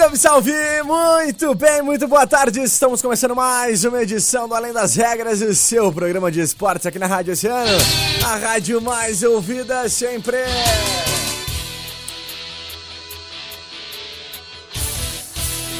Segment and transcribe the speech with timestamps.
[0.00, 0.52] Salve, salve!
[0.82, 2.62] Muito bem, muito boa tarde.
[2.62, 6.98] Estamos começando mais uma edição do Além das Regras, o seu programa de esportes aqui
[6.98, 7.78] na Rádio Oceano.
[8.24, 10.38] A rádio mais ouvida sempre.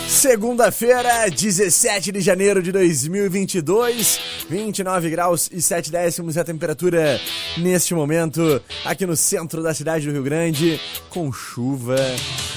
[0.06, 7.18] Segunda-feira, 17 de janeiro de 2022, 29 graus e 7 décimos a temperatura
[7.56, 11.96] neste momento aqui no centro da cidade do Rio Grande, com chuva.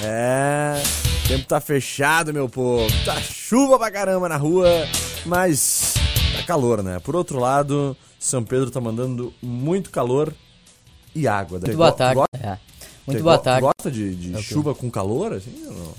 [0.02, 0.82] É,
[1.24, 2.86] o tempo tá fechado, meu povo.
[3.04, 4.68] Tá chuva pra caramba na rua,
[5.24, 5.94] mas
[6.36, 6.98] tá calor, né?
[6.98, 10.34] Por outro lado, São Pedro tá mandando muito calor
[11.14, 11.58] e água.
[11.58, 12.20] Muito boa tarde.
[12.34, 12.58] É.
[13.06, 13.62] Muito boa tarde.
[13.62, 15.94] gosta de, de chuva com calor, assim, ou não?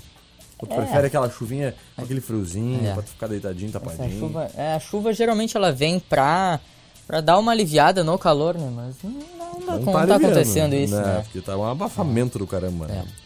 [0.58, 0.76] Ou tu é.
[0.76, 2.94] prefere aquela chuvinha com aquele friozinho, é.
[2.94, 4.04] pra tu ficar deitadinho, tapadinho?
[4.04, 6.60] Essa chuva, é, a chuva geralmente ela vem pra,
[7.06, 8.72] pra dar uma aliviada no calor, né?
[8.74, 11.02] Mas não, não, não tá, tá acontecendo isso, né?
[11.02, 11.20] né?
[11.24, 13.04] Porque tá um abafamento do caramba, né?
[13.04, 13.25] É.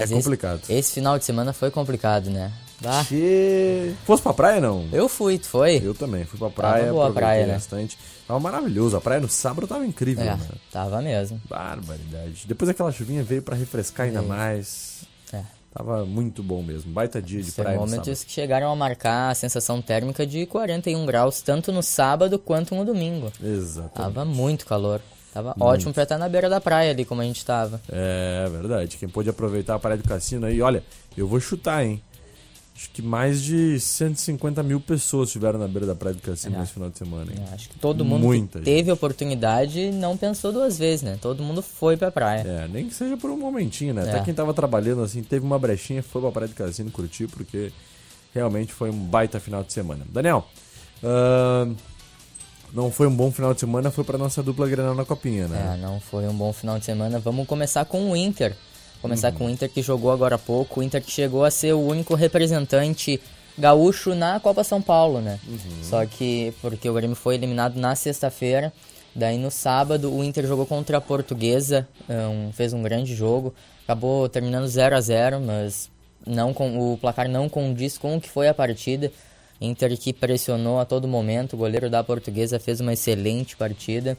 [0.00, 0.60] Mas é complicado.
[0.64, 2.52] Esse, esse, final de semana foi complicado, né?
[2.84, 3.04] Ah.
[3.08, 3.94] Que...
[4.04, 4.86] Fosse pra praia, não?
[4.92, 5.80] Eu fui, tu foi?
[5.82, 7.54] Eu também, fui pra praia, tava boa a praia, né?
[7.54, 7.98] bastante.
[8.28, 10.48] Tava maravilhoso, a praia no sábado tava incrível, é, né?
[10.70, 11.40] Tava mesmo.
[11.48, 12.44] Barbaridade.
[12.46, 15.04] Depois aquela chuvinha veio pra refrescar ainda mais.
[15.32, 15.42] É.
[15.72, 19.82] Tava muito bom mesmo, baita dia de praia termômetros que chegaram a marcar a sensação
[19.82, 23.30] térmica de 41 graus, tanto no sábado quanto no domingo.
[23.42, 23.94] Exatamente.
[23.94, 25.00] Tava muito calor.
[25.36, 25.62] Tava muito.
[25.62, 27.78] ótimo pra estar na beira da praia ali, como a gente tava.
[27.90, 28.96] É, verdade.
[28.96, 30.82] Quem pôde aproveitar a praia do cassino aí, olha,
[31.14, 32.00] eu vou chutar, hein?
[32.74, 36.60] Acho que mais de 150 mil pessoas estiveram na beira da Praia do Cassino é.
[36.60, 37.32] nesse final de semana.
[37.32, 37.38] Hein?
[37.50, 41.18] É, acho que todo mundo Muita que teve oportunidade não pensou duas vezes, né?
[41.20, 42.42] Todo mundo foi pra praia.
[42.42, 44.04] É, nem que seja por um momentinho, né?
[44.04, 44.10] É.
[44.10, 47.72] Até quem tava trabalhando assim, teve uma brechinha, foi pra Praia do Cassino curtir, porque
[48.34, 50.06] realmente foi um baita final de semana.
[50.10, 50.46] Daniel,
[51.02, 51.74] uh,
[52.76, 55.74] não foi um bom final de semana, foi pra nossa dupla Grenal na Copinha, né?
[55.74, 57.18] É, não foi um bom final de semana.
[57.18, 58.54] Vamos começar com o Inter.
[59.00, 59.38] Começar uhum.
[59.38, 60.80] com o Inter que jogou agora há pouco.
[60.80, 63.18] O Inter que chegou a ser o único representante
[63.56, 65.40] gaúcho na Copa São Paulo, né?
[65.48, 65.58] Uhum.
[65.82, 68.70] Só que porque o Grêmio foi eliminado na sexta-feira.
[69.14, 73.54] Daí no sábado o Inter jogou contra a Portuguesa, um, fez um grande jogo.
[73.84, 75.88] Acabou terminando 0 a 0 mas
[76.26, 79.10] não com, o placar não condiz com o que foi a partida.
[79.60, 84.16] Inter que pressionou a todo momento, o goleiro da Portuguesa fez uma excelente partida.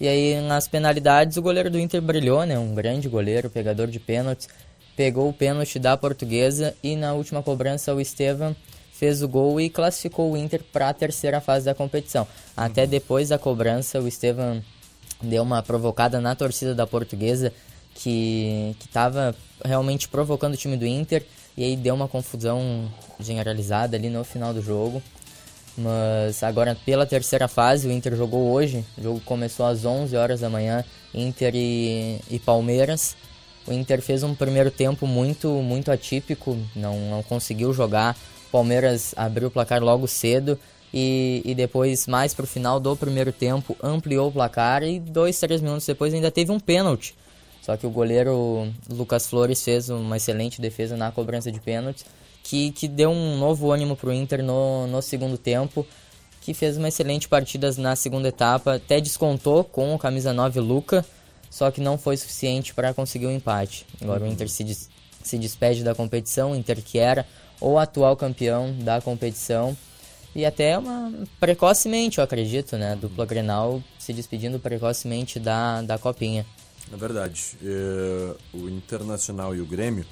[0.00, 2.58] E aí, nas penalidades, o goleiro do Inter brilhou, né?
[2.58, 4.48] Um grande goleiro, pegador de pênaltis.
[4.96, 8.56] Pegou o pênalti da portuguesa e na última cobrança o Estevam
[8.92, 12.26] fez o gol e classificou o Inter para a terceira fase da competição.
[12.54, 14.62] Até depois da cobrança, o Estevam
[15.22, 17.50] deu uma provocada na torcida da portuguesa
[17.94, 21.24] que estava realmente provocando o time do Inter
[21.60, 22.90] e aí deu uma confusão
[23.20, 25.02] generalizada ali no final do jogo.
[25.76, 28.82] Mas agora pela terceira fase, o Inter jogou hoje.
[28.96, 30.82] O jogo começou às 11 horas da manhã,
[31.12, 33.14] Inter e, e Palmeiras.
[33.66, 38.16] O Inter fez um primeiro tempo muito muito atípico, não, não conseguiu jogar.
[38.50, 40.58] Palmeiras abriu o placar logo cedo
[40.94, 45.38] e, e depois, mais para o final do primeiro tempo, ampliou o placar e dois,
[45.38, 47.14] três minutos depois ainda teve um pênalti.
[47.60, 52.04] Só que o goleiro Lucas Flores fez uma excelente defesa na cobrança de pênaltis
[52.42, 55.86] que, que deu um novo ânimo para o Inter no, no segundo tempo,
[56.40, 61.04] que fez uma excelente partida na segunda etapa, até descontou com o camisa 9 Luca,
[61.50, 63.86] só que não foi suficiente para conseguir o um empate.
[64.00, 64.30] Agora uhum.
[64.30, 64.88] o Inter se, des,
[65.22, 67.26] se despede da competição, o Inter que era
[67.60, 69.76] o atual campeão da competição,
[70.34, 72.96] e até uma precocemente, eu acredito, né?
[72.96, 76.46] Dupla Grenal se despedindo precocemente da, da Copinha.
[76.92, 77.56] É verdade.
[77.62, 80.04] É, o Internacional e o Grêmio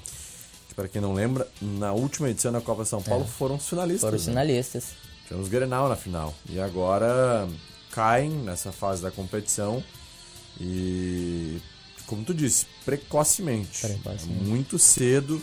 [0.79, 3.99] para quem não lembra, na última edição da Copa São Paulo foram os finalistas.
[3.99, 4.31] Foram os né?
[4.31, 4.85] finalistas.
[5.27, 6.33] Tivemos Grenal na final.
[6.49, 7.49] E agora
[7.91, 9.83] caem nessa fase da competição
[10.57, 11.59] e,
[12.07, 13.81] como tu disse, precocemente.
[13.81, 14.43] Precocemente.
[14.45, 15.41] Muito cedo.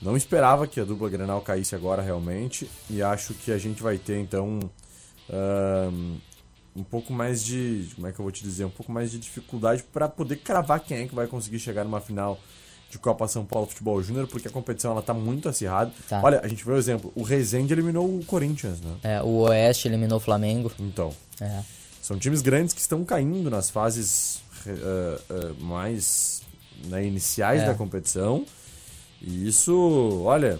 [0.00, 2.70] Não esperava que a dupla Grenal caísse agora realmente.
[2.88, 4.70] E acho que a gente vai ter então
[6.78, 7.88] um pouco mais de.
[7.94, 8.64] Como é que eu vou te dizer?
[8.64, 12.00] Um pouco mais de dificuldade para poder cravar quem é que vai conseguir chegar numa
[12.00, 12.38] final
[12.90, 15.92] de Copa São Paulo Futebol Júnior, porque a competição ela tá muito acirrada.
[16.08, 16.20] Tá.
[16.22, 18.96] Olha, a gente vê o exemplo, o Rezende eliminou o Corinthians, né?
[19.02, 20.72] É, o Oeste eliminou o Flamengo.
[20.78, 21.62] Então, É.
[22.00, 26.40] são times grandes que estão caindo nas fases eh, eh, mais
[26.86, 27.66] né, iniciais É.
[27.66, 28.46] da competição.
[29.20, 30.58] E isso, olha,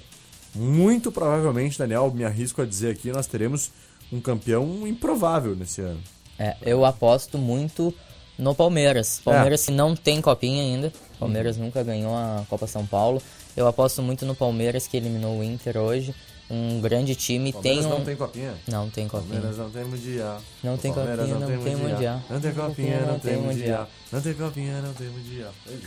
[0.54, 3.70] muito provavelmente, Daniel, me arrisco a dizer aqui, nós teremos
[4.12, 6.00] um campeão improvável nesse ano.
[6.38, 7.92] É, eu aposto muito
[8.38, 9.20] no Palmeiras.
[9.24, 10.92] Palmeiras que não tem copinha ainda.
[11.18, 13.20] Palmeiras nunca ganhou a Copa São Paulo.
[13.56, 16.14] Eu aposto muito no Palmeiras que eliminou o Inter hoje.
[16.50, 17.52] Um grande time.
[17.52, 17.98] Palmeiras tem um...
[17.98, 18.54] não tem copinha?
[18.68, 19.40] Não tem copinha.
[19.40, 20.42] Palmeiras não tem mundial.
[20.62, 22.20] Não O tem Palmeiras copinha, não tem mundial.
[22.30, 23.88] Não tem copinha, não tem mundial.
[24.12, 25.52] Não tem copinha, não tem mundial.
[25.64, 25.80] Pois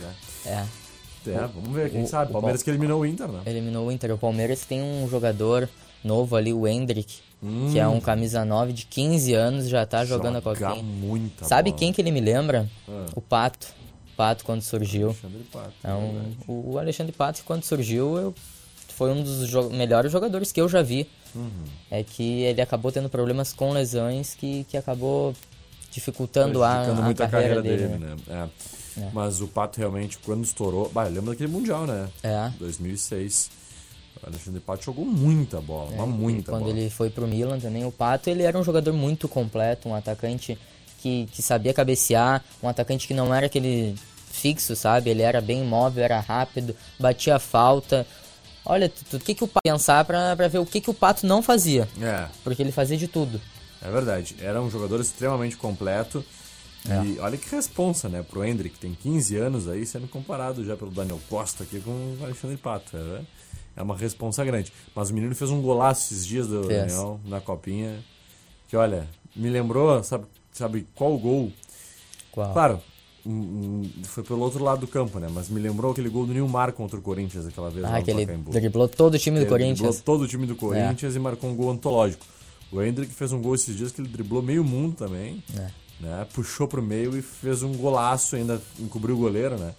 [0.46, 0.50] é.
[0.50, 0.66] É.
[1.24, 2.30] É, vamos ver, quem o- sabe.
[2.30, 3.42] o Palmeiras que eliminou o Inter, né?
[3.46, 4.12] Eliminou o Inter.
[4.12, 5.68] O Palmeiras tem um jogador
[6.02, 7.20] novo ali, o Hendrick,
[7.72, 10.42] que é um camisa 9 de 15 anos, já tá jogando a Hum.
[10.42, 10.82] Joga copinha.
[10.82, 11.78] muita Sabe bola.
[11.80, 12.68] quem que ele me lembra?
[12.88, 13.06] Ah.
[13.14, 13.68] O Pato.
[14.16, 15.08] Pato quando surgiu.
[15.08, 15.72] Alexandre Pato.
[15.82, 18.34] É um, o Alexandre Pato, quando surgiu, eu,
[18.88, 21.08] foi um dos jo- melhores jogadores que eu já vi.
[21.34, 21.48] Uhum.
[21.90, 25.34] É que ele acabou tendo problemas com lesões que, que acabou
[25.90, 27.86] dificultando a, a muito carreira, dele.
[27.88, 28.16] né?
[28.26, 28.50] né?
[28.98, 29.08] É.
[29.12, 30.90] Mas o Pato realmente, quando estourou.
[30.90, 32.08] Bah, lembra daquele Mundial, né?
[32.22, 32.50] É.
[32.58, 33.50] 2006.
[34.22, 36.78] O Alexandre Pato jogou muita bola, mas É, E muita quando bola.
[36.78, 40.56] ele foi pro Milan também, o Pato ele era um jogador muito completo, um atacante
[41.00, 43.96] que, que sabia cabecear, um atacante que não era aquele
[44.30, 45.10] fixo, sabe?
[45.10, 48.06] Ele era bem móvel, era rápido, batia falta.
[48.64, 51.26] Olha, o que, que o Pato pensar pra, pra ver o que, que o Pato
[51.26, 53.40] não fazia, É, porque ele fazia de tudo.
[53.84, 54.36] é verdade.
[54.40, 56.24] Era um jogador extremamente completo.
[56.88, 57.04] É.
[57.04, 58.22] E olha que responsa, né?
[58.28, 61.90] Pro Hendrick, que tem 15 anos aí, sendo comparado já pelo Daniel Costa aqui com
[61.90, 62.96] o Alexandre Pato.
[62.96, 63.20] É,
[63.76, 64.72] é uma responsa grande.
[64.94, 66.92] Mas o menino fez um golaço esses dias do Fez.
[66.92, 67.98] Daniel na copinha.
[68.68, 71.52] Que olha, me lembrou, sabe, sabe qual gol?
[72.30, 72.52] Qual?
[72.52, 72.80] Claro,
[74.04, 75.28] foi pelo outro lado do campo, né?
[75.30, 78.10] Mas me lembrou aquele gol do Nilmar contra o Corinthians aquela vez Ah, no que
[78.10, 79.78] ele driblou todo o time do Ele Corinthians.
[79.80, 79.82] É.
[79.82, 82.24] driblou todo o time do Corinthians e marcou um gol antológico.
[82.72, 85.42] O Hendrick fez um gol esses dias que ele driblou meio mundo também.
[85.56, 85.70] É.
[86.00, 86.26] Né?
[86.32, 89.74] Puxou pro meio e fez um golaço, ainda encobriu o goleiro, né?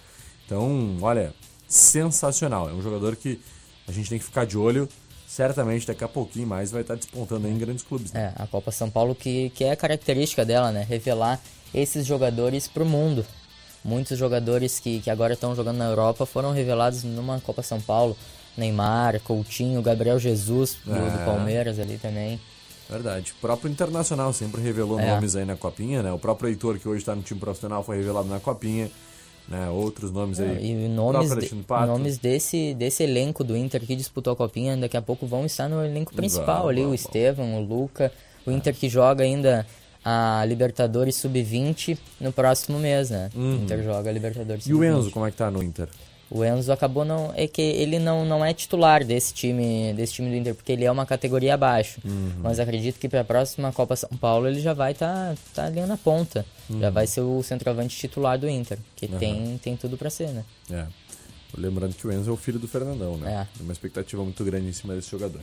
[0.46, 1.34] Então, olha,
[1.68, 2.70] sensacional.
[2.70, 3.42] É um jogador que
[3.88, 4.88] a gente tem que ficar de olho.
[5.28, 8.12] Certamente daqui a pouquinho mais vai estar despontando aí em grandes clubes.
[8.12, 8.34] Né?
[8.38, 10.86] É, a Copa São Paulo que, que é a característica dela, né?
[10.88, 11.40] Revelar
[11.74, 13.26] esses jogadores pro mundo.
[13.84, 18.16] Muitos jogadores que, que agora estão jogando na Europa foram revelados numa Copa São Paulo.
[18.56, 21.26] Neymar, Coutinho, Gabriel Jesus do, do É.
[21.26, 22.40] Palmeiras ali também.
[22.88, 23.32] Verdade.
[23.32, 25.08] O próprio Internacional sempre revelou É.
[25.16, 26.12] nomes aí na Copinha, né?
[26.12, 28.92] O próprio Heitor, que hoje está no time profissional, foi revelado na Copinha.
[29.48, 29.70] Né?
[29.70, 30.72] Outros nomes aí.
[30.72, 35.02] E nomes, de- nomes desse, desse elenco do Inter que disputou a Copinha, daqui a
[35.02, 36.94] pouco vão estar no elenco principal ali, o.
[36.94, 38.12] Estevam, o Luca,
[38.46, 39.66] o Inter que joga ainda
[40.04, 43.30] a Libertadores Sub-20 no próximo mês, né?
[43.36, 44.72] O Inter joga a Libertadores Uhum.
[44.72, 44.98] E o Sub-20.
[45.00, 45.90] Enzo, como é que tá no Inter?
[46.34, 47.32] O Enzo acabou não.
[47.36, 50.84] É que ele não, não é titular desse time, desse time do Inter, porque ele
[50.84, 52.02] é uma categoria abaixo.
[52.04, 52.32] Uhum.
[52.42, 55.66] Mas acredito que para a próxima Copa São Paulo ele já vai estar tá, tá
[55.66, 56.44] ali na ponta.
[56.68, 56.80] Uhum.
[56.80, 60.44] Já vai ser o centroavante titular do Inter, que tem, tem tudo para ser, né?
[60.72, 60.86] É.
[61.56, 63.48] Lembrando que o Enzo é o filho do Fernandão, né?
[63.48, 63.62] É.
[63.64, 65.42] Uma expectativa muito grande em cima desse jogador.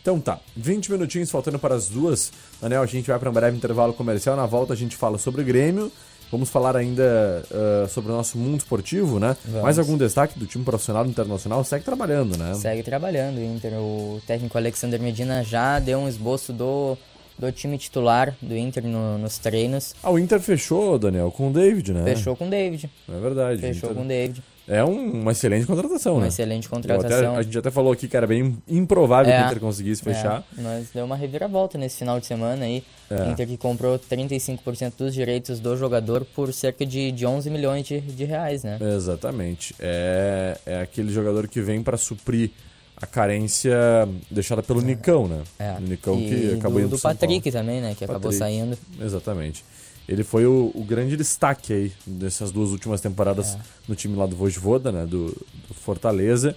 [0.00, 2.32] Então tá, 20 minutinhos faltando para as duas.
[2.62, 4.36] Daniel, a gente vai para um breve intervalo comercial.
[4.36, 5.92] Na volta a gente fala sobre o Grêmio.
[6.30, 9.36] Vamos falar ainda ah, sobre o nosso mundo esportivo, né?
[9.44, 9.62] Vamos.
[9.62, 11.64] Mais algum destaque do time profissional internacional?
[11.64, 12.54] Segue trabalhando, né?
[12.54, 13.72] Segue trabalhando o Inter.
[13.74, 16.96] O técnico Alexander Medina já deu um esboço do,
[17.38, 19.94] do time titular do Inter no- nos treinos.
[20.02, 22.04] Ah, o Inter fechou, Daniel, com o David, né?
[22.04, 22.88] Fechou com o David.
[23.08, 23.60] É verdade.
[23.60, 24.42] Fechou Inter- com o David.
[24.72, 26.28] É um- uma excelente contratação, Uma né?
[26.28, 27.36] excelente Eu até- contratação.
[27.36, 29.36] a gente até falou aqui que era bem improvável É.
[29.38, 30.44] que o Inter conseguisse fechar.
[30.56, 32.84] É, mas deu uma reviravolta nesse final de semana aí.
[33.10, 33.28] É.
[33.30, 38.00] Inter que comprou 35% dos direitos do jogador por cerca de, de 11 milhões de,
[38.00, 38.78] de reais, né?
[38.80, 39.74] Exatamente.
[39.80, 42.50] É, é aquele jogador que vem pra suprir
[42.96, 43.74] a carência
[44.30, 45.42] deixada pelo Nicão, né?
[45.58, 45.72] É.
[45.78, 47.94] O Nicão e que acabou do, indo do Patrick também, né?
[47.96, 48.38] Que acabou Patrick.
[48.38, 48.76] saindo.
[48.76, 49.04] Paulo.
[49.06, 49.64] Exatamente.
[50.08, 53.58] Ele foi o, o grande destaque aí dessas duas últimas temporadas É.
[53.86, 55.06] no time lá do Vojvoda, né?
[55.06, 56.56] Do, do Fortaleza.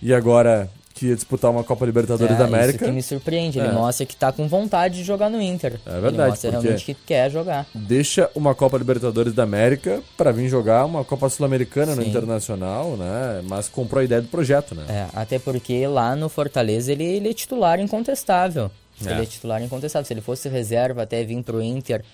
[0.00, 2.76] E agora que ia disputar uma Copa Libertadores É, da América.
[2.76, 3.58] Isso que me surpreende.
[3.58, 3.72] Ele É.
[3.72, 5.80] mostra que tá com vontade de jogar no Inter.
[5.86, 7.66] É verdade, Ele mostra realmente que quer jogar.
[7.74, 12.02] Deixa uma Copa Libertadores da América para vir jogar uma Copa Sul-Americana no.
[12.02, 13.42] Internacional, né?
[13.48, 14.84] Mas comprou a ideia do projeto, né?
[14.86, 18.70] É, até porque lá no Fortaleza ele, ele é titular incontestável.
[19.04, 19.10] É.
[19.12, 20.04] Ele é titular incontestável.
[20.06, 22.04] Se ele fosse reserva até vir pro Inter,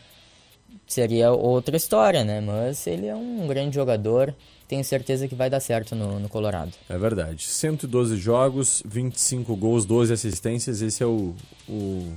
[0.87, 2.41] seria outra história, né?
[2.41, 4.35] Mas ele é um grande jogador.
[4.67, 6.73] Tenho certeza que vai dar certo no, no Colorado.
[6.89, 7.47] É verdade.
[7.47, 10.83] 112 jogos, 25 gols, 12 assistências.
[10.83, 11.35] Esse é o,
[11.69, 12.13] o,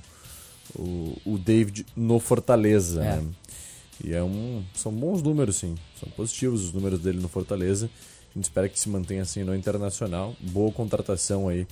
[0.76, 3.04] o, o David no Fortaleza.
[3.04, 3.16] É.
[3.18, 3.28] Né?
[4.04, 5.76] E é um, são bons números, sim.
[6.00, 7.90] São positivos os números dele no Fortaleza.
[8.32, 10.36] A gente espera que se mantenha assim no Internacional.
[10.40, 11.68] Boa contratação aí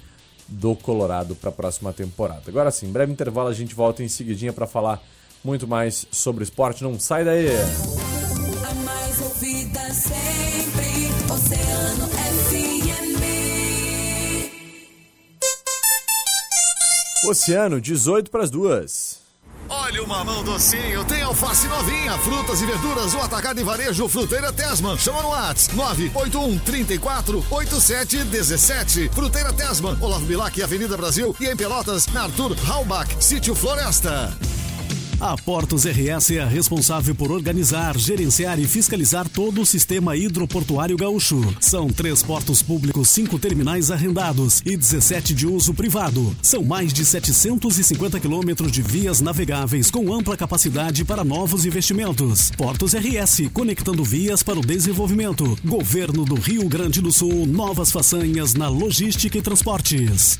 [0.48, 2.44] do Colorado para a próxima temporada.
[2.48, 5.02] Agora sim, breve intervalo a gente volta em seguidinha para falar
[5.44, 6.84] muito mais sobre esporte.
[6.84, 7.48] Não sai daí!
[7.48, 13.20] A mais ouvida sempre, Oceano FM.
[17.28, 19.20] Oceano, 18 para as duas.
[19.72, 24.52] Olha o mamão docinho, tem alface novinha, frutas e verduras, o atacado e varejo, Fruteira
[24.52, 24.98] Tesman.
[24.98, 29.10] Chama no Whats, 981 34 87 17.
[29.10, 34.36] Fruteira Tesman, Olavo Bilac, Avenida Brasil e em Pelotas, na Arthur Halbach, Sítio Floresta.
[35.20, 41.42] A Portos RS é responsável por organizar, gerenciar e fiscalizar todo o sistema hidroportuário gaúcho.
[41.60, 46.34] São três portos públicos, cinco terminais arrendados e 17 de uso privado.
[46.42, 52.50] São mais de 750 quilômetros de vias navegáveis com ampla capacidade para novos investimentos.
[52.52, 55.58] Portos RS, conectando vias para o desenvolvimento.
[55.66, 60.40] Governo do Rio Grande do Sul, novas façanhas na logística e transportes.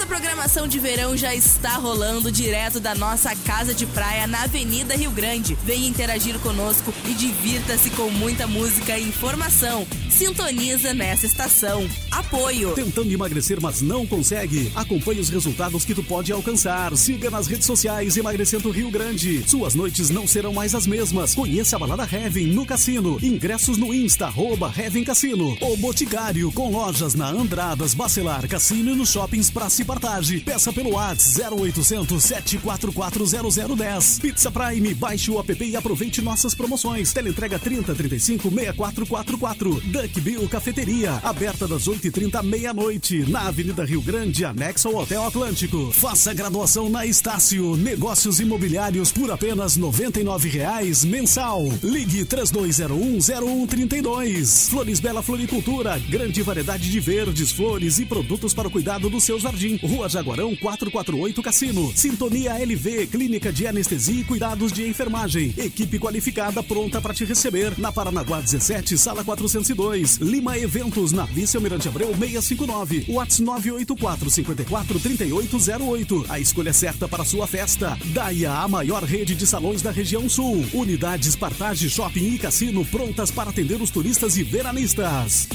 [0.00, 4.96] Nossa programação de verão já está rolando direto da nossa casa de praia na Avenida
[4.96, 5.58] Rio Grande.
[5.62, 9.86] Venha interagir conosco e divirta-se com muita música e informação.
[10.08, 11.86] Sintoniza nessa estação.
[12.10, 12.72] Apoio.
[12.72, 14.72] Tentando emagrecer, mas não consegue?
[14.74, 16.96] Acompanhe os resultados que tu pode alcançar.
[16.96, 19.46] Siga nas redes sociais Emagrecendo Rio Grande.
[19.46, 21.34] Suas noites não serão mais as mesmas.
[21.34, 23.18] Conheça a balada Heaven no cassino.
[23.22, 25.58] Ingressos no Insta, arroba Heaven Cassino.
[25.60, 30.38] O Boticário, com lojas na Andradas, Bacelar, Cassino e nos shoppings Praça Partage.
[30.38, 34.20] Peça pelo WhatsApp 0800 744 0010.
[34.20, 37.12] Pizza Prime, baixe o app e aproveite nossas promoções.
[37.12, 39.80] Teleentrega 30 35 6444.
[39.86, 45.24] Duck Bill Cafeteria, aberta das 8h30 à meia-noite, na Avenida Rio Grande, anexo ao Hotel
[45.24, 45.90] Atlântico.
[45.90, 51.64] Faça graduação na Estácio, negócios imobiliários por apenas R$ 99,00 mensal.
[51.82, 54.70] Ligue 32010132.
[54.70, 59.40] Flores Bela Floricultura, grande variedade de verdes, flores e produtos para o cuidado do seu
[59.40, 59.79] jardim.
[59.82, 61.92] Rua Jaguarão 448 Cassino.
[61.94, 65.54] Sintonia LV, Clínica de Anestesia e Cuidados de Enfermagem.
[65.56, 70.18] Equipe qualificada pronta para te receber na Paranaguá 17, sala 402.
[70.18, 73.06] Lima Eventos na Vice Almirante Abreu 659.
[73.08, 76.26] WhatsApp 984 54 3808.
[76.28, 77.98] A escolha certa para sua festa.
[78.06, 80.64] Daia, a maior rede de salões da região sul.
[80.72, 85.48] Unidades Partage Shopping e Cassino prontas para atender os turistas e veranistas.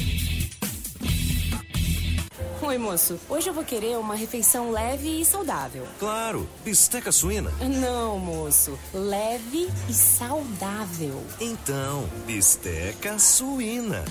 [2.75, 3.17] Oi, moço.
[3.29, 5.87] Hoje eu vou querer uma refeição leve e saudável.
[5.97, 7.49] Claro, bisteca suína.
[7.61, 8.77] Não, moço.
[8.93, 11.23] Leve e saudável.
[11.39, 14.03] Então, bisteca suína.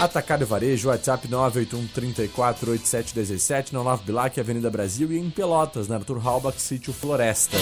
[0.00, 5.88] Atacado e Varejo, WhatsApp 981 34 8717, na Olavo Bilac, Avenida Brasil e em Pelotas,
[5.88, 7.56] na Arthur Halbach, Sítio Floresta.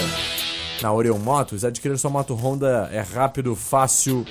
[0.81, 4.25] Na Orion Motos, adquirir sua moto Honda é rápido, fácil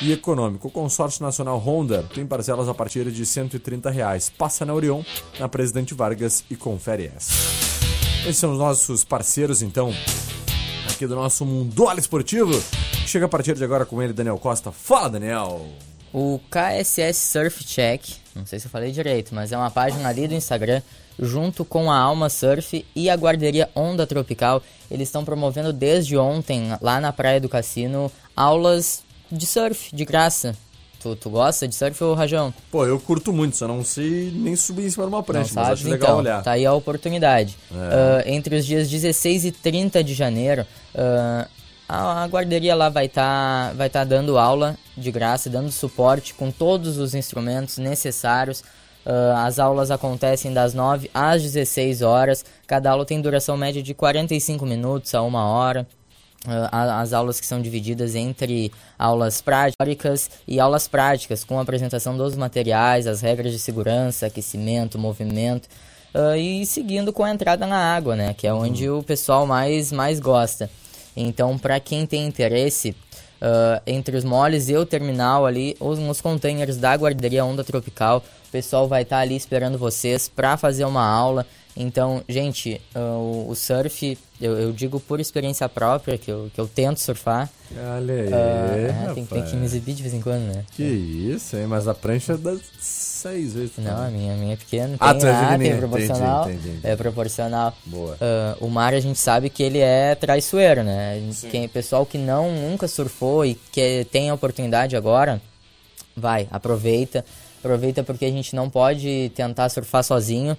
[0.00, 0.68] e econômico.
[0.68, 4.30] O consórcio nacional Honda tem parcelas a partir de 130 reais.
[4.30, 5.02] Passa na Orion,
[5.38, 7.32] na Presidente Vargas e confere essa.
[8.22, 9.94] Esses são os nossos parceiros, então,
[10.90, 12.52] aqui do nosso Mundola Esportivo.
[13.06, 14.72] Chega a partir de agora com ele, Daniel Costa.
[14.72, 15.66] Fala, Daniel!
[16.12, 18.02] O KSS Surf Check,
[18.34, 20.80] não sei se eu falei direito, mas é uma página ali do Instagram,
[21.18, 24.62] junto com a Alma Surf e a guarderia Onda Tropical.
[24.90, 30.56] Eles estão promovendo desde ontem, lá na Praia do Cassino, aulas de surf, de graça.
[31.00, 32.52] Tu, tu gosta de surf ou Rajão?
[32.72, 35.52] Pô, eu curto muito, só não sei nem subir em cima de uma Não prancha,
[35.54, 35.72] mas sabe?
[35.74, 36.42] acho legal então, olhar.
[36.42, 37.56] tá aí a oportunidade.
[37.70, 37.76] É.
[37.76, 41.46] Ah, entre os dias 16 e 30 de janeiro, ah,
[41.88, 46.50] a, a guarderia lá vai estar vai tá dando aula de graça, dando suporte com
[46.50, 48.62] todos os instrumentos necessários.
[49.06, 52.44] Ah, as aulas acontecem das 9 às 16 horas.
[52.66, 55.86] Cada aula tem duração média de 45 minutos a uma hora.
[56.46, 62.16] A- as aulas que são divididas entre aulas práticas e aulas práticas, com a apresentação
[62.16, 65.68] dos materiais, as regras de segurança, aquecimento, movimento,
[66.14, 69.90] ah, e seguindo com a entrada na água, né, que é onde o pessoal mais,
[69.90, 70.70] mais gosta.
[71.16, 72.94] Então, para quem tem interesse,
[73.40, 78.22] ah, entre os moles e o terminal ali, os, nos containers da guarderia Onda Tropical,
[78.46, 81.46] o pessoal vai estar ali esperando vocês para fazer uma aula.
[81.80, 86.60] Então, gente, ah, o, o surf, eu, eu digo por experiência própria, que eu, que
[86.60, 87.48] eu tento surfar.
[87.72, 90.64] Olha aí, Ah, é, tem, tem que me exibir de vez em quando, né?
[90.72, 91.68] Que isso, hein?
[91.68, 93.78] Mas a prancha dá seis vezes.
[93.78, 94.96] Não, a minha, a minha é pequena.
[94.98, 95.78] Ah, tem, tu é ah, tem pequenininha.
[95.78, 96.42] proporcional.
[96.42, 96.92] Entendi, entendi, entendi.
[96.92, 97.74] É proporcional.
[97.86, 98.16] Boa.
[98.20, 101.22] Ah, o mar a gente sabe que ele é traiçoeiro, né?
[101.32, 101.48] Sim.
[101.48, 105.40] Quem, pessoal que não nunca surfou e que tem a oportunidade agora,
[106.16, 107.24] vai, aproveita.
[107.60, 110.56] Aproveita porque a gente não pode tentar surfar sozinho.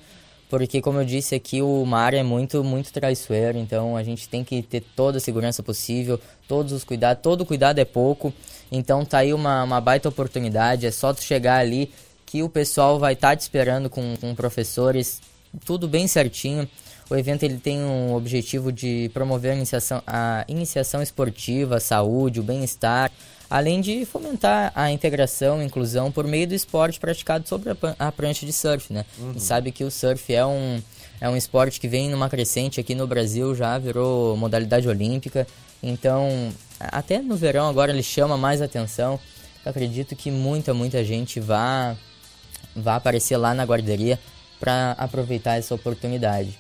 [0.49, 3.59] Porque, como eu disse aqui, o mar é muito, muito traiçoeiro.
[3.59, 7.21] Então, a gente tem que ter toda a segurança possível, todos os cuidados.
[7.21, 8.33] Todo cuidado é pouco.
[8.71, 10.87] Então, tá aí uma, uma baita oportunidade.
[10.87, 11.91] É só tu chegar ali
[12.25, 15.21] que o pessoal vai estar te esperando com, com professores,
[15.65, 16.67] tudo bem certinho.
[17.09, 22.39] O evento ele tem um objetivo de promover a iniciação, a iniciação esportiva, a saúde,
[22.39, 23.11] o bem-estar,
[23.49, 28.45] além de fomentar a integração e inclusão por meio do esporte praticado sobre a, prancha
[28.45, 29.05] de surf, né?
[29.17, 30.81] A gente sabe que o surf é um,
[31.19, 35.47] é um esporte que vem numa crescente aqui no Brasil, já virou modalidade olímpica,
[35.81, 39.19] então até no verão agora ele chama mais atenção.
[39.65, 41.95] Eu acredito que muita, muita gente vá,
[42.75, 44.19] vá aparecer lá na guarderia
[44.59, 46.57] para aproveitar essa oportunidade.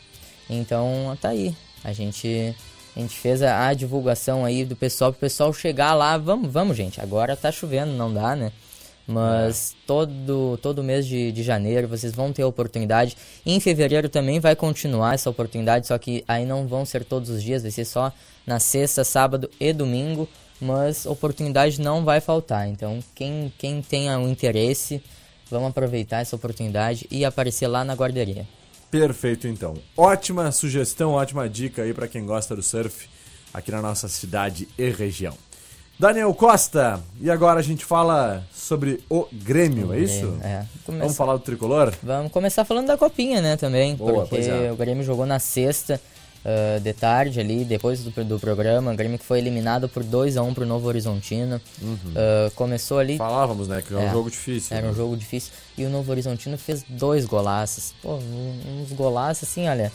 [0.49, 1.55] Então, tá aí.
[1.83, 2.55] A gente
[2.95, 6.17] a gente fez a, a divulgação aí do pessoal pro pessoal chegar lá.
[6.17, 6.99] Vamos, vamos, gente.
[6.99, 8.51] Agora tá chovendo, não dá, né?
[9.07, 13.17] Mas todo, todo mês de, de janeiro vocês vão ter a oportunidade.
[13.43, 17.41] Em fevereiro também vai continuar essa oportunidade, só que aí não vão ser todos os
[17.41, 18.13] dias, vai ser só
[18.45, 20.29] na sexta, sábado e domingo.
[20.61, 22.67] Mas oportunidade não vai faltar.
[22.67, 25.01] Então, quem, quem tenha o interesse,
[25.49, 28.45] vamos aproveitar essa oportunidade e aparecer lá na guarderia.
[28.91, 29.75] Perfeito, então.
[29.95, 33.07] Ótima sugestão, ótima dica aí pra quem gosta do surf
[33.53, 35.33] aqui na nossa cidade e região.
[35.99, 40.37] Daniel Costa, e agora a gente fala sobre o Grêmio, é isso?
[40.41, 40.65] É.
[40.85, 41.93] Começa- Vamos falar do tricolor?
[42.01, 43.95] Vamos começar falando da copinha, né, também.
[43.97, 44.71] Boa, porque é.
[44.71, 45.99] o Grêmio jogou na sexta
[46.45, 48.91] ah, de tarde ali, depois do, do programa.
[48.91, 51.59] O Grêmio que foi eliminado por 2 a 1 pro Novo Horizontino.
[52.15, 53.17] Ah, começou ali.
[53.17, 54.75] Falávamos, né, que é um jogo difícil.
[54.75, 54.91] Era né?
[54.91, 55.51] um jogo difícil.
[55.77, 57.93] E o Novo Horizontino fez dois golaços.
[58.01, 59.91] Pô, uns golaços assim, olha.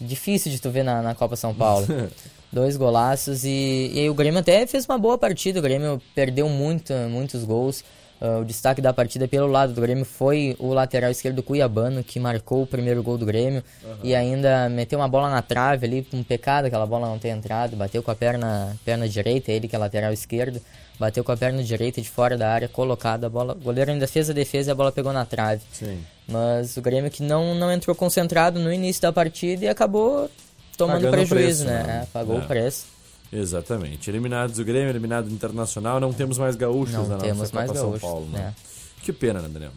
[0.00, 1.86] Difícil de tu ver na, na Copa São Paulo.
[2.52, 5.58] dois golaços e, e o Grêmio até fez uma boa partida.
[5.58, 7.84] O Grêmio perdeu muito, muitos gols.
[8.20, 12.20] Ah, o destaque da partida pelo lado do Grêmio foi o lateral esquerdo Cuiabano, que
[12.20, 13.64] marcou o primeiro gol do Grêmio.
[14.02, 17.76] E ainda meteu uma bola na trave ali, um pecado aquela bola não ter entrado.
[17.76, 20.60] Bateu com a perna, perna direita, ele que é lateral esquerdo.
[20.98, 23.26] Bateu com a perna direita de fora da área, colocada.
[23.26, 25.62] A bola, o goleiro ainda fez a defesa e a bola pegou na trave.
[25.72, 25.98] Sim.
[26.28, 30.30] Mas o Grêmio que não, não entrou concentrado no início da partida e acabou
[30.76, 31.82] tomando Pagando prejuízo, preço, né?
[31.84, 32.00] né?
[32.02, 32.40] É, pagou É.
[32.40, 32.84] o preço.
[33.32, 34.10] Exatamente.
[34.10, 37.56] Eliminados o Grêmio, eliminado o Internacional, não temos mais gaúchos Não na nossa temos Copa
[37.56, 38.38] mais São gaúchos, Paulo, né?
[38.38, 38.54] né?
[39.02, 39.72] Que pena, né, Daniel?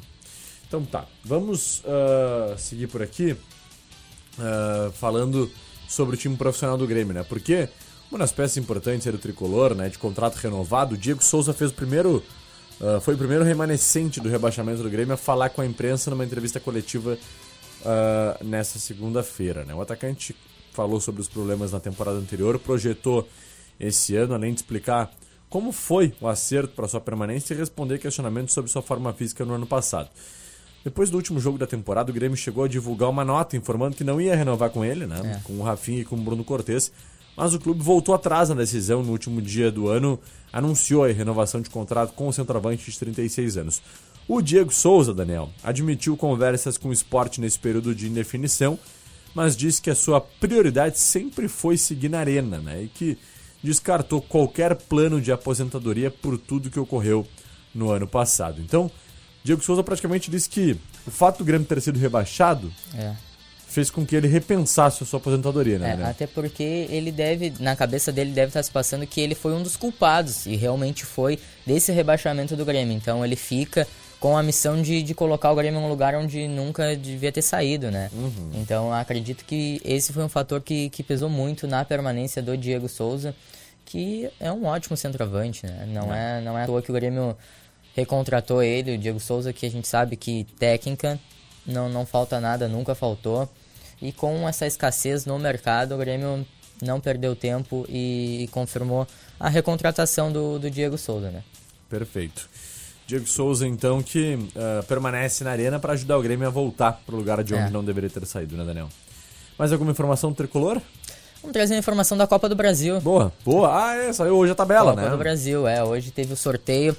[0.67, 3.37] Então tá, vamos ah, seguir por aqui
[4.39, 5.51] ah, falando
[5.87, 7.23] sobre o time profissional do Grêmio, né?
[7.23, 7.69] Porque
[8.09, 11.69] uma das peças importantes aí do Tricolor, né, de contrato renovado, o Diego Souza fez
[11.69, 12.23] o primeiro
[12.81, 16.25] ah, foi o primeiro remanescente do rebaixamento do Grêmio a falar com a imprensa numa
[16.25, 17.17] entrevista coletiva
[18.41, 19.65] nessa segunda-feira.
[19.65, 19.75] Né?
[19.75, 20.33] O atacante
[20.73, 23.27] falou sobre os problemas na temporada anterior, projetou
[23.79, 25.11] esse ano, além de explicar
[25.49, 29.53] como foi o acerto para sua permanência e responder questionamentos sobre sua forma física no
[29.53, 30.09] ano passado.
[30.83, 34.03] Depois do último jogo da temporada, o Grêmio chegou a divulgar uma nota informando que
[34.03, 35.41] não ia renovar com ele, né?
[35.43, 36.91] Com o Rafinha e com o Bruno Cortes.
[37.37, 40.19] Mas o clube voltou atrás na decisão no último dia do ano,
[40.51, 43.81] anunciou a renovação de contrato com o centroavante de 36 anos.
[44.27, 48.77] O Diego Souza, Daniel, admitiu conversas com o esporte nesse período de indefinição,
[49.33, 52.83] mas disse que a sua prioridade sempre foi seguir na arena, né?
[52.83, 53.17] E que
[53.63, 57.25] descartou qualquer plano de aposentadoria por tudo que ocorreu
[57.73, 58.61] no ano passado.
[58.61, 58.91] Então,
[59.43, 63.13] Diego Souza praticamente disse que o fato do Grêmio ter sido rebaixado É.
[63.67, 65.87] fez com que ele repensasse a sua aposentadoria, né?
[65.87, 66.09] É, Daniel?
[66.09, 69.63] até porque ele deve, na cabeça dele deve estar se passando que ele foi um
[69.63, 72.95] dos culpados e realmente foi desse rebaixamento do Grêmio.
[72.95, 73.87] Então ele fica
[74.23, 77.41] com a missão de, de colocar o Grêmio em um lugar onde nunca devia ter
[77.41, 78.09] saído, né?
[78.53, 82.87] Então acredito que esse foi um fator que, que pesou muito na permanência do Diego
[82.87, 83.35] Souza,
[83.83, 85.85] que é um ótimo centroavante, né?
[85.89, 87.35] Não é, não é à toa que o Grêmio
[87.93, 91.19] recontratou ele, o Diego Souza, que a gente sabe que técnica
[91.65, 93.49] não, não falta nada, nunca faltou.
[94.01, 96.47] E com essa escassez no mercado, o Grêmio
[96.81, 99.05] não perdeu tempo e confirmou
[99.37, 101.43] a recontratação do, do Diego Souza, né?
[101.89, 102.49] Perfeito.
[103.05, 107.13] Diego Souza, então, que ah, permanece na arena para ajudar o Grêmio a voltar para
[107.13, 107.69] o lugar de onde É.
[107.69, 108.89] não deveria ter saído, né, Daniel?
[109.57, 110.81] Mais alguma informação do tricolor?
[111.41, 113.01] Vamos trazer uma informação da Copa do Brasil.
[113.01, 113.69] Boa, boa.
[113.87, 115.09] Ah, é, saiu hoje a tabela, Copa né?
[115.09, 115.83] do Brasil, é.
[115.83, 116.95] Hoje teve o sorteio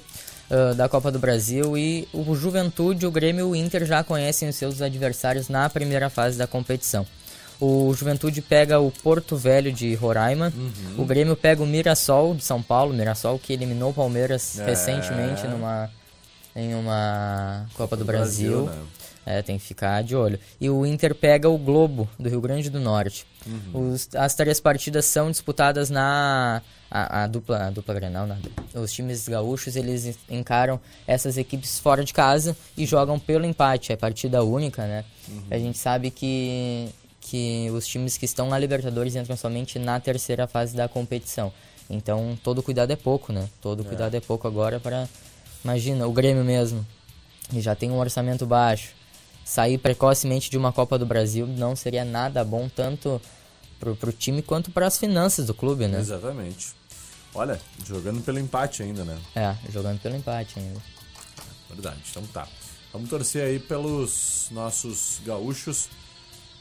[0.51, 4.47] ah, da Copa do Brasil e o Juventude, o Grêmio e o Inter já conhecem
[4.47, 7.05] os seus adversários na primeira fase da competição.
[7.59, 11.01] O Juventude pega o Porto Velho de Roraima, Uhum.
[11.01, 14.65] o Grêmio pega o Mirassol de São Paulo, Mirassol que eliminou o Palmeiras É.
[14.65, 15.89] recentemente numa,
[16.55, 18.63] em uma Copa do Brasil.
[18.65, 18.87] Brasil, né?
[19.27, 20.37] É, tem que ficar de olho.
[20.61, 23.25] E o Inter pega o Globo, do Rio Grande do Norte.
[23.47, 23.93] Uhum.
[23.93, 26.61] Os- as três partidas são disputadas na...
[26.91, 28.47] A, a dupla, a dupla Grenal, nada.
[28.75, 33.91] Os times gaúchos, eles encaram essas equipes fora de casa e jogam pelo empate.
[33.91, 35.03] É partida única, né?
[35.27, 35.43] Uhum.
[35.49, 36.87] A gente sabe que,
[37.25, 41.51] que os times que estão na Libertadores entram somente na terceira fase da competição.
[41.89, 43.49] Então, todo cuidado é pouco, né?
[43.59, 45.07] Todo cuidado é pouco agora para...
[45.63, 46.85] Imagina, o Grêmio mesmo,
[47.51, 48.93] e já tem um orçamento baixo.
[49.43, 53.19] Sair precocemente de uma Copa do Brasil não seria nada bom, tanto
[53.79, 55.99] pro, pro time quanto para as finanças do clube, né?
[55.99, 56.73] Exatamente.
[57.33, 59.17] Olha, jogando pelo empate ainda, né?
[59.35, 60.79] É, jogando pelo empate ainda.
[61.69, 62.47] Verdade, então tá.
[62.93, 65.89] Vamos torcer aí pelos nossos gaúchos.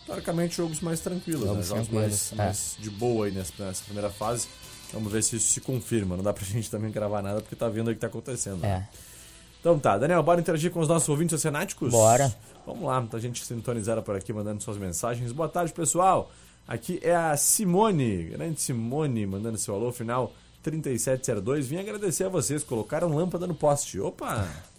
[0.06, 1.62] Teoricamente, jogos mais tranquilos, Jogos né?
[1.62, 2.34] Jogos mais, é.
[2.36, 4.48] mais de boa aí nessa, nessa primeira fase.
[4.92, 6.16] Vamos ver se isso se confirma.
[6.16, 8.58] Não dá pra gente também gravar nada porque tá vendo aí o que tá acontecendo.
[8.58, 8.86] né?
[8.90, 8.98] É.
[9.60, 11.90] Então tá, Daniel, bora interagir com os nossos ouvintes oceanáticos?
[11.90, 12.34] Bora.
[12.66, 15.32] Vamos lá, muita gente sintonizada por aqui, mandando suas mensagens.
[15.32, 16.30] Boa tarde, pessoal.
[16.68, 21.66] Aqui é a Simone, grande Simone, mandando seu alô final 3702.
[21.66, 23.98] Vim agradecer a vocês, colocaram lâmpada no poste.
[24.00, 24.46] Opa!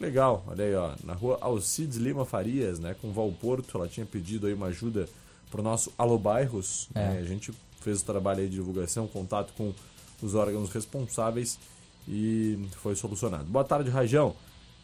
[0.00, 4.46] Legal, olha aí, ó, na rua Alcides Lima Farias, né, com Valporto, ela tinha pedido
[4.46, 5.08] aí uma ajuda
[5.50, 9.72] pro nosso Alô Bairros, né, a gente fez o trabalho aí de divulgação, contato com
[10.22, 11.58] os órgãos responsáveis
[12.08, 13.44] e foi solucionado.
[13.44, 14.34] Boa tarde, Rajão.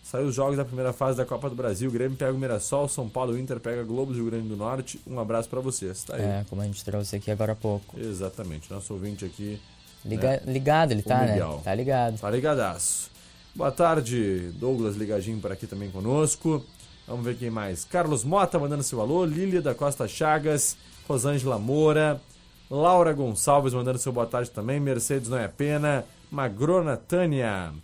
[0.03, 3.09] Saiu os jogos da primeira fase da Copa do Brasil, Grêmio pega o Mirassol, São
[3.09, 4.99] Paulo, Inter pega Globo do Rio Grande do Norte.
[5.07, 6.23] Um abraço pra vocês, tá aí.
[6.23, 8.01] É, como a gente trouxe aqui agora há pouco.
[8.01, 9.61] Exatamente, nosso ouvinte aqui
[10.05, 11.33] Liga, Ligado ele O tá, né?
[11.33, 11.61] Miguel.
[11.63, 12.19] Tá ligado.
[12.19, 13.10] Tá ligadaço.
[13.53, 16.65] Boa tarde, Douglas ligadinho por aqui também conosco.
[17.07, 17.85] Vamos ver quem mais.
[17.85, 19.25] Carlos Mota mandando seu alô.
[19.25, 20.77] Lília da Costa Chagas.
[21.09, 22.21] Rosângela Moura.
[22.71, 24.79] Laura Gonçalves mandando seu boa tarde também.
[24.79, 26.05] Mercedes Não é Pena.
[26.31, 27.75] Magrona Tânia.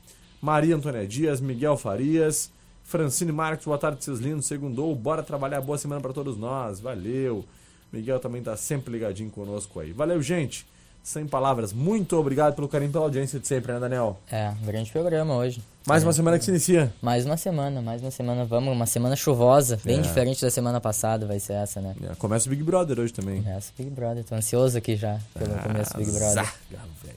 [0.41, 1.41] Maria Antônia Dias.
[1.41, 2.53] Miguel Farias.
[2.85, 4.47] Francine Marques, boa tarde, seus lindos.
[4.47, 5.61] Segundou, bora trabalhar.
[5.61, 6.79] Boa semana para todos nós.
[6.79, 7.45] Valeu.
[7.93, 9.93] Miguel também tá sempre ligadinho conosco aí.
[9.93, 10.65] Valeu, gente.
[11.07, 14.19] Sem palavras, muito obrigado pelo carinho pela audiência de sempre, né, Daniel?
[14.29, 15.63] É, um grande programa hoje.
[15.87, 16.93] Mais uma semana que se inicia.
[17.01, 18.45] Mais uma semana, mais uma semana.
[18.45, 20.03] Vamos, uma semana chuvosa, bem É.
[20.03, 21.95] diferente da semana passada, vai ser essa, né?
[22.11, 23.41] É, Começa o Big Brother hoje também.
[23.41, 26.33] Começa o Big Brother, tô ansioso aqui já pelo começo do Big Brother.
[26.33, 26.53] Zaga.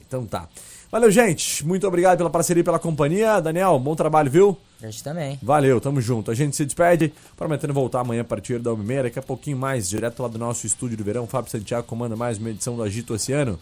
[0.06, 0.46] Então tá.
[0.92, 1.66] Valeu, gente.
[1.66, 3.40] Muito obrigado pela parceria e pela companhia.
[3.40, 4.56] Daniel, bom trabalho, viu?
[4.80, 5.36] A gente também.
[5.42, 6.30] Valeu, tamo junto.
[6.30, 9.02] A gente se despede, prometendo voltar amanhã a partir da 1h30.
[9.02, 11.26] Daqui a pouquinho mais, direto lá do nosso estúdio do verão.
[11.26, 13.58] Fábio Santiago comanda mais uma edição do Agito Oceano.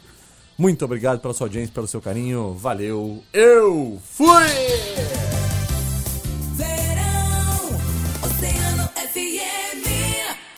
[0.59, 2.53] Muito obrigado pela sua audiência, pelo seu carinho.
[2.53, 3.23] Valeu.
[3.33, 5.38] Eu fui!